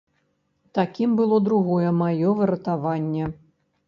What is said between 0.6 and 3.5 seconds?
Такім было другое маё выратаванне.